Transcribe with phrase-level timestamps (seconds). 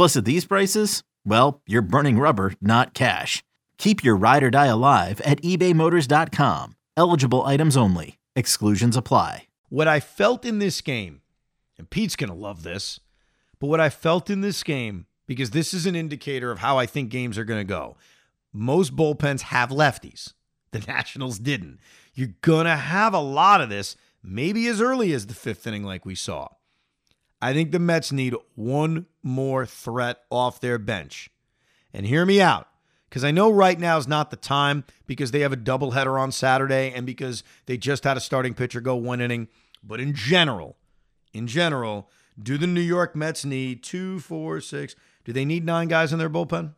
[0.00, 3.44] Plus, at these prices, well, you're burning rubber, not cash.
[3.76, 6.74] Keep your ride or die alive at ebaymotors.com.
[6.96, 8.16] Eligible items only.
[8.34, 9.46] Exclusions apply.
[9.68, 11.20] What I felt in this game,
[11.76, 13.00] and Pete's going to love this,
[13.58, 16.86] but what I felt in this game, because this is an indicator of how I
[16.86, 17.98] think games are going to go.
[18.54, 20.32] Most bullpens have lefties.
[20.70, 21.78] The Nationals didn't.
[22.14, 25.84] You're going to have a lot of this, maybe as early as the fifth inning,
[25.84, 26.48] like we saw.
[27.42, 31.30] I think the Mets need one more threat off their bench.
[31.92, 32.68] And hear me out,
[33.08, 36.30] because I know right now is not the time because they have a doubleheader on
[36.30, 39.48] Saturday and because they just had a starting pitcher go one inning.
[39.82, 40.76] But in general,
[41.32, 42.08] in general,
[42.40, 44.94] do the New York Mets need two, four, six?
[45.24, 46.74] Do they need nine guys in their bullpen?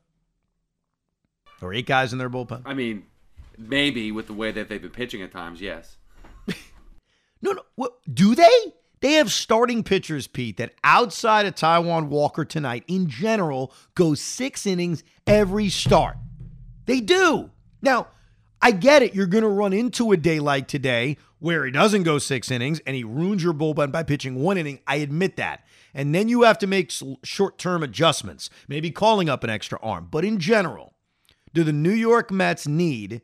[1.61, 2.63] Or eight guys in their bullpen?
[2.65, 3.05] I mean,
[3.59, 5.97] maybe with the way that they've been pitching at times, yes.
[7.43, 7.63] no, no.
[7.75, 8.73] What, do they?
[9.03, 14.65] They have starting pitchers, Pete, that outside of Taijuan Walker tonight, in general, go six
[14.65, 16.17] innings every start.
[16.87, 17.51] They do.
[17.83, 18.07] Now,
[18.63, 19.13] I get it.
[19.13, 22.81] You're going to run into a day like today where he doesn't go six innings
[22.87, 24.79] and he ruins your bullpen by pitching one inning.
[24.87, 25.67] I admit that.
[25.93, 26.93] And then you have to make
[27.25, 30.07] short term adjustments, maybe calling up an extra arm.
[30.13, 30.95] But in general,
[31.53, 33.23] do the New York Mets need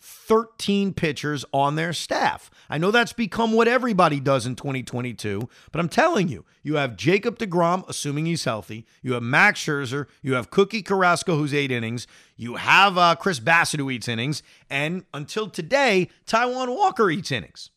[0.00, 2.50] 13 pitchers on their staff.
[2.70, 6.96] I know that's become what everybody does in 2022, but I'm telling you, you have
[6.96, 8.86] Jacob DeGrom, assuming he's healthy.
[9.02, 10.06] You have Max Scherzer.
[10.22, 12.06] You have Cookie Carrasco, who's eight innings.
[12.36, 14.42] You have uh, Chris Bassitt, who eats innings.
[14.70, 17.70] And until today, Taijuan Walker eats innings.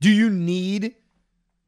[0.00, 0.94] Do you need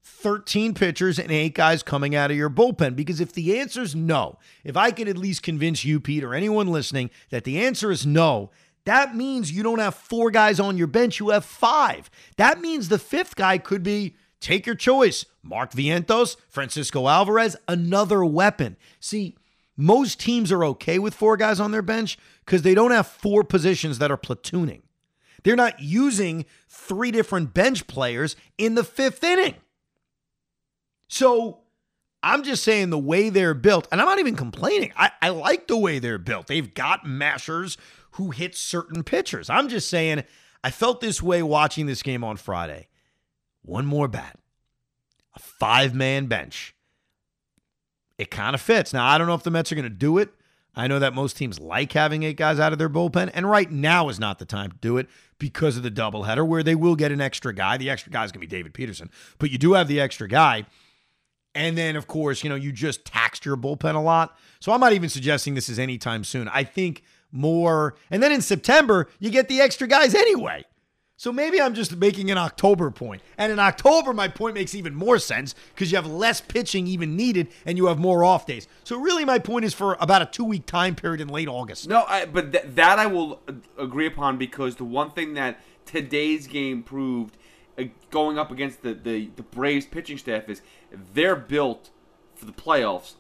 [0.03, 2.97] 13 pitchers and eight guys coming out of your bullpen?
[2.97, 6.35] Because if the answer is no, if I could at least convince you, Pete, or
[6.35, 8.51] anyone listening that the answer is no,
[8.85, 12.11] that means you don't have four guys on your bench, you have five.
[12.37, 18.25] That means the fifth guy could be take your choice Mark Vientos, Francisco Alvarez, another
[18.25, 18.77] weapon.
[18.99, 19.37] See,
[19.77, 23.45] most teams are okay with four guys on their bench because they don't have four
[23.45, 24.83] positions that are platooning.
[25.43, 29.55] They're not using three different bench players in the fifth inning.
[31.09, 31.61] So
[32.22, 34.92] I'm just saying the way they're built, and I'm not even complaining.
[34.97, 36.48] I, I like the way they're built.
[36.48, 37.78] They've got mashers
[38.12, 39.48] who hit certain pitchers.
[39.48, 40.25] I'm just saying,
[40.62, 42.88] I felt this way watching this game on Friday.
[43.62, 44.38] One more bat,
[45.34, 46.75] a five man bench.
[48.19, 48.92] It kind of fits.
[48.92, 50.28] Now, I don't know if the Mets are going to do it.
[50.76, 53.70] I know that most teams like having eight guys out of their bullpen, and right
[53.70, 55.08] now is not the time to do it
[55.38, 57.76] because of the doubleheader, where they will get an extra guy.
[57.76, 60.28] The extra guy is going to be David Peterson, but you do have the extra
[60.28, 60.66] guy.
[61.55, 64.38] And then, of course, you know, you just taxed your bullpen a lot.
[64.61, 66.49] So I'm not even suggesting this is anytime soon.
[66.49, 67.03] I think
[67.33, 67.97] more.
[68.11, 70.65] And then in September, you get the extra guys anyway.
[71.21, 73.20] So maybe I'm just making an October point.
[73.37, 77.14] And in October, my point makes even more sense because you have less pitching even
[77.14, 78.67] needed and you have more off days.
[78.85, 81.88] So really, my point is for about a two week time period in late August.
[81.88, 83.43] No, I, but th- that I will
[83.76, 87.39] agree upon because the one thing that today's game proved uh,
[88.11, 90.62] going up against the, the, the Braves pitching staff is
[91.15, 91.91] they're built
[92.35, 93.15] for the playoffs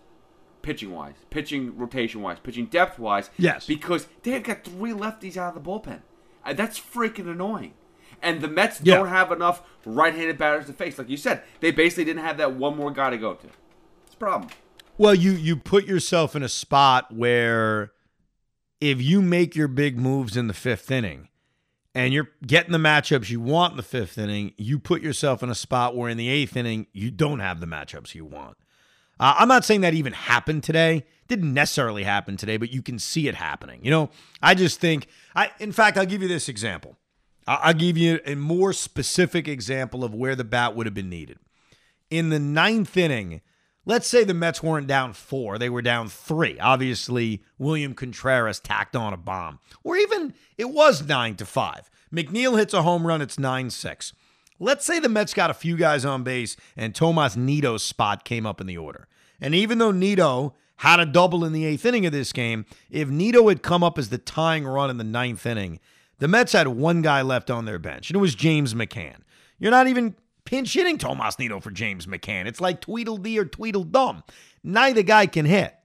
[0.62, 3.30] pitching wise, pitching rotation wise, pitching depth wise.
[3.38, 3.66] Yes.
[3.66, 6.00] Because they've got three lefties out of the bullpen.
[6.44, 7.74] Uh, that's freaking annoying.
[8.22, 8.96] And the Mets Yeah.
[8.96, 10.98] don't have enough right handed batters to face.
[10.98, 13.46] Like you said, they basically didn't have that one more guy to go to.
[14.04, 14.50] It's a problem.
[14.98, 17.92] Well, you you put yourself in a spot where
[18.82, 21.28] if you make your big moves in the fifth inning
[21.94, 25.50] and you're getting the matchups you want in the fifth inning, you put yourself in
[25.50, 28.56] a spot where in the eighth inning, you don't have the matchups you want.
[29.18, 31.04] Uh, I'm not saying that even happened today.
[31.28, 33.80] Didn't necessarily happen today, but you can see it happening.
[33.84, 34.10] You know,
[34.40, 36.96] I just think, I, in fact, I'll give you this example.
[37.46, 41.38] I'll give you a more specific example of where the bat would have been needed.
[42.08, 43.40] In the ninth inning,
[43.84, 46.58] let's say the Mets weren't down four, they were down three.
[46.58, 49.58] Obviously, William Contreras tacked on a bomb.
[49.82, 51.90] Or even it was nine to five.
[52.12, 54.12] McNeil hits a home run, it's 9 6.
[54.58, 58.44] Let's say the Mets got a few guys on base and Tomas Nido's spot came
[58.44, 59.08] up in the order.
[59.40, 63.08] And even though Nido had a double in the eighth inning of this game, if
[63.08, 65.78] Nido had come up as the tying run in the ninth inning,
[66.18, 69.18] the Mets had one guy left on their bench, and it was James McCann.
[69.58, 70.14] You're not even
[70.50, 72.46] pinch hitting Tomas Nido for James McCann.
[72.46, 74.24] It's like Tweedledee or Tweedledum.
[74.64, 75.76] Neither guy can hit.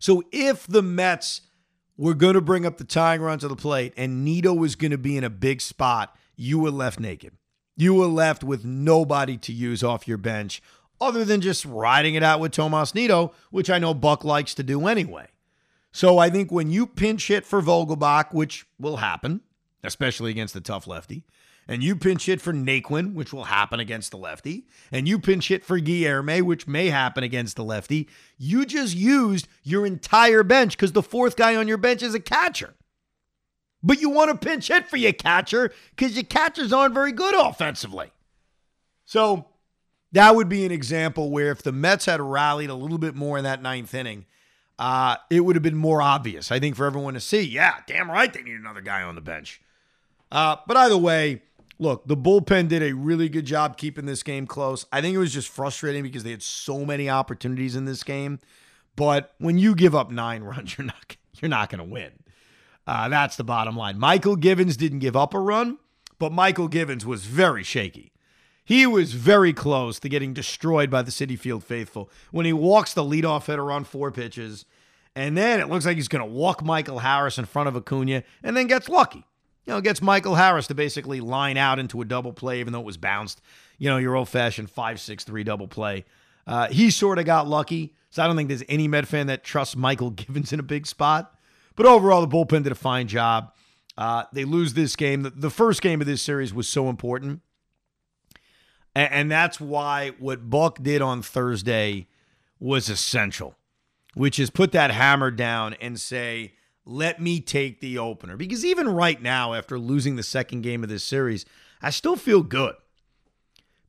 [0.00, 1.42] So if the Mets
[1.96, 4.90] were going to bring up the tying run to the plate and Nido was going
[4.90, 7.32] to be in a big spot, you were left naked.
[7.76, 10.60] You were left with nobody to use off your bench
[11.00, 14.64] other than just riding it out with Tomas Nido, which I know Buck likes to
[14.64, 15.28] do anyway.
[15.92, 19.42] So I think when you pinch hit for Vogelbach, which will happen,
[19.84, 21.24] especially against the tough lefty,
[21.68, 25.48] and you pinch hit for Naquin, which will happen against the lefty, and you pinch
[25.48, 30.76] hit for Guillorme, which may happen against the lefty, you just used your entire bench
[30.76, 32.74] because the fourth guy on your bench is a catcher.
[33.82, 37.34] But you want to pinch hit for your catcher because your catchers aren't very good
[37.34, 38.10] offensively.
[39.04, 39.46] So
[40.12, 43.36] that would be an example where if the Mets had rallied a little bit more
[43.36, 44.24] in that ninth inning,
[44.78, 47.42] uh, it would have been more obvious, I think, for everyone to see.
[47.42, 49.60] Yeah, damn right, they need another guy on the bench.
[50.30, 51.42] Uh, but either way,
[51.78, 54.86] look, the bullpen did a really good job keeping this game close.
[54.92, 58.40] I think it was just frustrating because they had so many opportunities in this game.
[58.96, 62.12] But when you give up nine runs, you're not you're not going to win.
[62.86, 63.98] Uh, that's the bottom line.
[63.98, 65.78] Mychal Givens didn't give up a run,
[66.18, 68.12] but Mychal Givens was very shaky.
[68.64, 72.92] He was very close to getting destroyed by the Citi Field faithful when he walks
[72.92, 74.64] the leadoff hitter on four pitches,
[75.14, 78.24] and then it looks like he's going to walk Michael Harris in front of Acuna,
[78.42, 79.24] and then gets lucky.
[79.68, 82.80] You know, gets Michael Harris to basically line out into a double play, even though
[82.80, 83.40] it was bounced.
[83.76, 86.06] You know, your old fashioned five six three double play.
[86.46, 89.44] Uh, he sort of got lucky, so I don't think there's any Met fan that
[89.44, 91.38] trusts Mychal Givens in a big spot.
[91.76, 93.52] But overall, the bullpen did a fine job.
[93.96, 95.22] Uh, they lose this game.
[95.22, 97.42] The, the first game of this series was so important
[98.98, 102.08] and, and that's why what Buck did on Thursday
[102.58, 103.54] was essential,
[104.14, 106.54] which is put that hammer down and say,
[106.88, 108.36] let me take the opener.
[108.36, 111.44] Because even right now, after losing the second game of this series,
[111.82, 112.74] I still feel good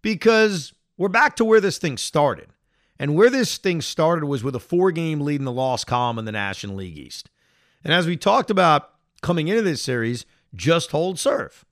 [0.01, 2.49] because we're back to where this thing started.
[3.01, 6.19] And where this thing started was with a four game lead in the loss column
[6.19, 7.29] in the National League East.
[7.85, 8.89] And as we talked about
[9.21, 11.63] coming into this series, just hold serve.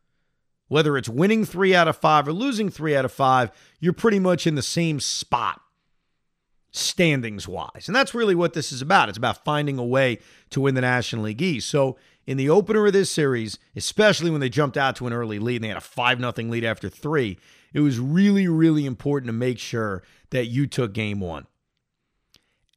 [0.69, 3.51] Whether it's winning three out of five or losing three out of five,
[3.81, 5.59] you're pretty much in the same spot
[6.77, 7.88] standings wise.
[7.88, 9.09] And that's really what this is about.
[9.09, 10.19] It's about finding a way
[10.51, 11.69] to win the National League East.
[11.69, 15.39] So in the opener of this series, especially when they jumped out to an early
[15.39, 17.38] lead and they had a 5 0 lead after three,
[17.74, 21.47] it was really, really important to make sure that you took game one.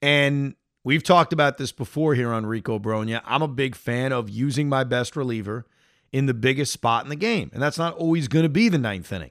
[0.00, 0.54] And
[0.84, 3.22] we've talked about this before here on Rico Brogna.
[3.24, 5.66] I'm a big fan of using my best reliever
[6.12, 7.50] in the biggest spot in the game.
[7.52, 9.30] And that's not always going to be the ninth inning.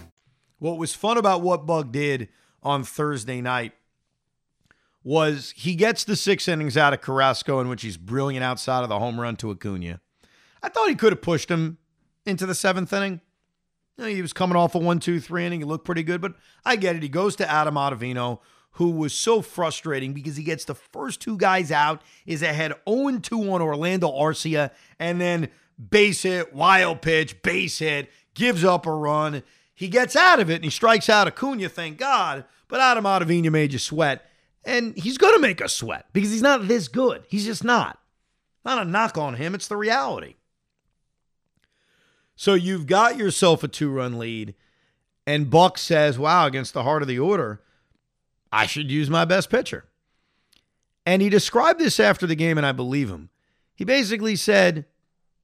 [0.61, 2.29] What was fun about what Buck did
[2.61, 3.73] on Thursday night
[5.03, 8.89] was he gets the six innings out of Carrasco in which he's brilliant outside of
[8.89, 10.01] the home run to Acuna.
[10.61, 11.79] I thought he could have pushed him
[12.27, 13.21] into the seventh inning.
[13.97, 15.61] You know, he was coming off a one, two, three inning.
[15.61, 17.01] He looked pretty good, but I get it.
[17.01, 18.37] He goes to Adam Ottavino,
[18.73, 23.17] who was so frustrating because he gets the first two guys out, is ahead 0
[23.17, 25.49] 2 on Orlando Arcia, and then
[25.89, 29.41] base hit, wild pitch, base hit, gives up a run.
[29.81, 32.45] He gets out of it and he strikes out Acuna, thank God.
[32.67, 34.23] But Adam Ottavino made you sweat.
[34.63, 37.23] And he's going to make us sweat because he's not this good.
[37.27, 37.97] He's just not.
[38.63, 40.35] Not a knock on him, it's the reality.
[42.35, 44.53] So you've got yourself a two run lead,
[45.25, 47.63] and Buck says, wow, against the heart of the order,
[48.51, 49.85] I should use my best pitcher.
[51.07, 53.31] And he described this after the game, and I believe him.
[53.73, 54.85] He basically said,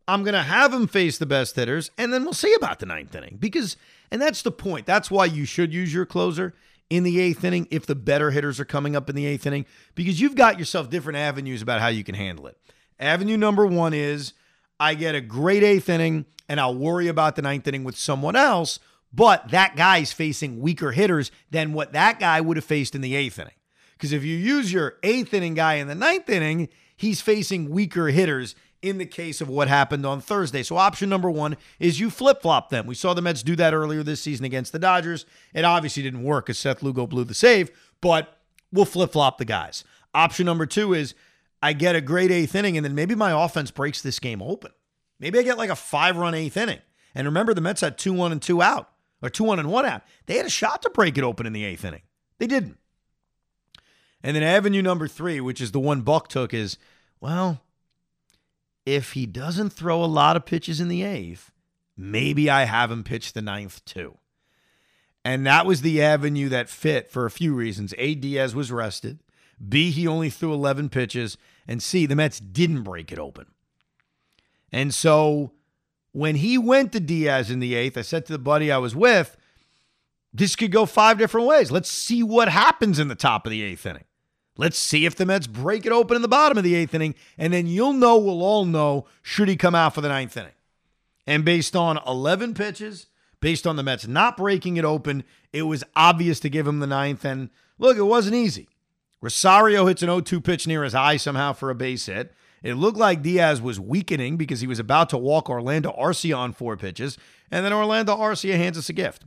[0.07, 2.85] I'm going to have him face the best hitters, and then we'll see about the
[2.85, 3.37] ninth inning.
[3.39, 3.75] Because,
[4.09, 4.85] and that's the point.
[4.85, 6.53] That's why you should use your closer
[6.89, 9.65] in the eighth inning if the better hitters are coming up in the eighth inning,
[9.95, 12.57] because you've got yourself different avenues about how you can handle it.
[12.99, 14.33] Avenue number one is
[14.79, 18.37] I get a great eighth inning, and I'll worry about the ninth inning with someone
[18.37, 18.79] else,
[19.11, 23.15] but that guy's facing weaker hitters than what that guy would have faced in the
[23.15, 23.53] eighth inning.
[23.93, 28.07] Because if you use your eighth inning guy in the ninth inning, he's facing weaker
[28.07, 30.63] hitters in the case of what happened on Thursday.
[30.63, 32.85] So option number one is you flip flop them.
[32.85, 35.25] We saw the Mets do that earlier this season against the Dodgers.
[35.53, 38.37] It obviously didn't work as Seth Lugo blew the save, but
[38.71, 39.83] we'll flip flop the guys.
[40.13, 41.15] Option number two is
[41.61, 44.71] I get a great eighth inning, and then maybe my offense breaks this game open.
[45.19, 46.79] Maybe I get like a five run eighth inning.
[47.15, 48.89] And remember, the Mets had two one and two out,
[49.21, 50.03] or two one and one out.
[50.27, 52.03] They had a shot to break it open in the eighth inning.
[52.37, 52.77] They didn't.
[54.21, 56.77] And then avenue number three, which is the one Buck took, is
[57.19, 57.63] well,
[58.87, 61.51] if he doesn't throw a lot of pitches in the eighth,
[61.97, 64.17] maybe I have him pitch the ninth too.
[65.25, 67.93] And that was the avenue that fit for a few reasons.
[67.97, 69.19] A, Diaz was rested.
[69.67, 71.37] B, he only threw 11 pitches.
[71.67, 73.47] And C, the Mets didn't break it open.
[74.71, 75.51] And so
[76.13, 78.95] when he went to Diaz in the eighth, I said to the buddy I was
[78.95, 79.35] with,
[80.33, 81.71] this could go five different ways.
[81.71, 84.05] Let's see what happens in the top of the eighth inning.
[84.57, 87.15] Let's see if the Mets break it open in the bottom of the eighth inning,
[87.37, 90.51] and then you'll know, we'll all know, should he come out for the ninth inning.
[91.27, 93.07] And based on 11 pitches,
[93.39, 95.23] based on the Mets not breaking it open,
[95.53, 97.23] it was obvious to give him the ninth.
[97.23, 98.69] And look, it wasn't easy.
[99.21, 102.33] Rosario hits an 0 2 pitch near his eye somehow for a base hit.
[102.63, 106.53] It looked like Diaz was weakening because he was about to walk Orlando Arcia on
[106.53, 107.17] four pitches.
[107.51, 109.25] And then Orlando Arcia hands us a gift.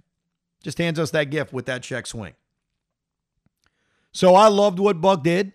[0.63, 2.35] Just hands us that gift with that check swing.
[4.13, 5.53] So I loved what Buck did.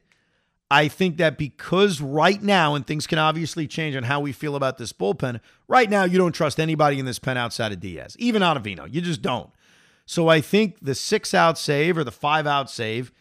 [0.71, 4.55] I think that because right now, and things can obviously change on how we feel
[4.55, 8.15] about this bullpen, right now you don't trust anybody in this pen outside of Diaz,
[8.17, 8.91] even Ottavino.
[8.91, 9.51] You just don't.
[10.07, 13.11] So I think the six out save or the five out save,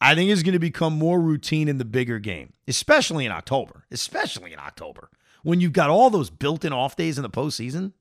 [0.00, 3.84] I think is going to become more routine in the bigger game, especially in October,
[3.90, 5.10] especially in October
[5.42, 7.92] when you've got all those built in off days in the postseason.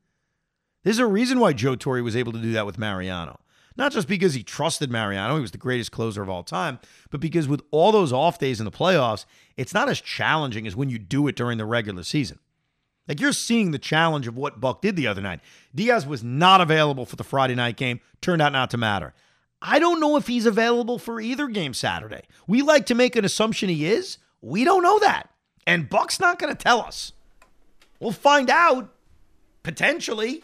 [0.83, 3.39] There's a reason why Joe Torre was able to do that with Mariano.
[3.79, 6.79] Not just because he trusted Mariano, he was the greatest closer of all time,
[7.11, 9.23] but because with all those off days in the playoffs,
[9.55, 12.39] it's not as challenging as when you do it during the regular season.
[13.07, 15.39] Like you're seeing the challenge of what Buck did the other night.
[15.73, 19.13] Diaz was not available for the Friday night game, turned out not to matter.
[19.61, 22.23] I don't know if he's available for either game Saturday.
[22.47, 24.17] We like to make an assumption he is.
[24.41, 25.29] We don't know that.
[25.65, 27.13] And Buck's not going to tell us.
[28.01, 28.93] We'll find out
[29.63, 30.43] potentially.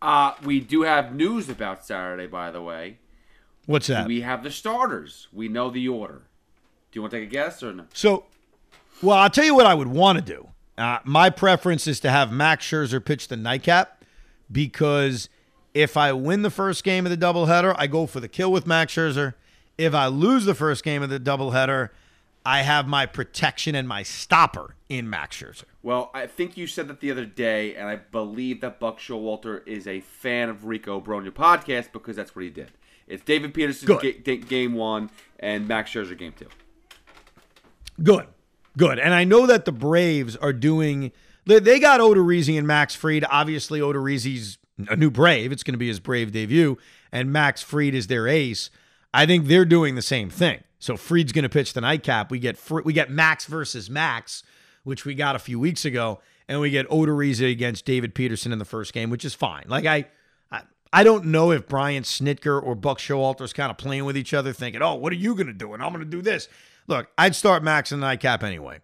[0.00, 2.98] Uh, we do have news about Saturday, by the way.
[3.66, 4.06] What's that?
[4.06, 5.28] We have the starters.
[5.32, 6.22] We know the order.
[6.90, 7.84] Do you want to take a guess or no?
[7.92, 8.24] So,
[9.02, 10.48] well, I'll tell you what I would want to do.
[10.78, 14.04] Uh, my preference is to have Max Scherzer pitch the nightcap
[14.50, 15.28] because
[15.74, 18.66] if I win the first game of the doubleheader, I go for the kill with
[18.66, 19.34] Max Scherzer.
[19.76, 21.90] If I lose the first game of the doubleheader,
[22.46, 25.64] I have my protection and my stopper in Max Scherzer.
[25.82, 29.66] Well, I think you said that the other day, and I believe that Buck Showalter
[29.66, 32.72] is a fan of Rico Brogna podcast because that's what he did.
[33.06, 36.48] It's David Peterson ga- game one and Max Scherzer game two.
[38.02, 38.26] Good,
[38.76, 38.98] good.
[38.98, 41.12] And I know that the Braves are doing.
[41.46, 43.24] They, they got Odorizzi and Max Fried.
[43.30, 44.58] Obviously, Odorizzi's
[44.90, 45.52] a new Brave.
[45.52, 46.76] It's going to be his Brave debut,
[47.10, 48.70] and Max Fried is their ace.
[49.14, 50.62] I think they're doing the same thing.
[50.78, 52.30] So Fried's going to pitch the nightcap.
[52.30, 54.42] We get we get Max versus Max,
[54.84, 58.58] which we got a few weeks ago, and we get Odorizzi against David Peterson in
[58.58, 59.64] the first game, which is fine.
[59.68, 60.06] Like I,
[60.50, 64.16] I, I don't know if Brian Snitker or Buck Showalter is kind of playing with
[64.16, 66.22] each other, thinking, "Oh, what are you going to do?" and I'm going to do
[66.22, 66.48] this.
[66.86, 68.80] Look, I'd start Max the nightcap anyway.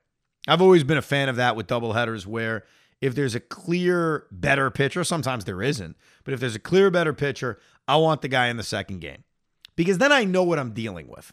[0.46, 2.64] I've always been a fan of that with doubleheaders, where
[3.00, 7.12] if there's a clear better pitcher, sometimes there isn't, but if there's a clear better
[7.12, 7.58] pitcher,
[7.88, 9.24] I want the guy in the second game
[9.76, 11.32] because then I know what I'm dealing with.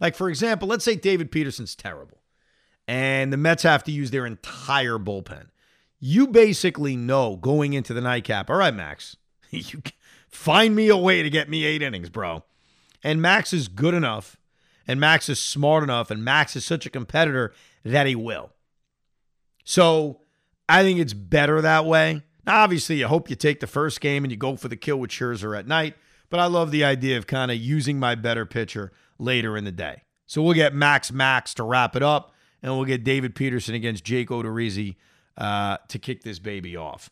[0.00, 2.17] Like, for example, let's say David Peterson's terrible
[2.88, 5.48] and the Mets have to use their entire bullpen.
[6.00, 9.16] You basically know going into the nightcap, all right, Max,
[9.50, 9.82] you
[10.28, 12.44] find me a way to get me eight innings, bro.
[13.04, 14.38] And Max is good enough,
[14.86, 17.52] and Max is smart enough, and Max is such a competitor
[17.84, 18.50] that he will.
[19.64, 20.22] So
[20.68, 22.22] I think it's better that way.
[22.46, 24.96] Now, obviously, I hope you take the first game and you go for the kill
[24.96, 25.94] with Scherzer at night,
[26.30, 29.72] but I love the idea of kind of using my better pitcher later in the
[29.72, 30.04] day.
[30.26, 34.04] So we'll get Max Max to wrap it up, and we'll get David Peterson against
[34.04, 34.96] Jake Odorizzi
[35.36, 37.10] uh, to kick this baby off.